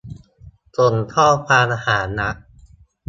[0.77, 2.35] ส่งข้อความหานัท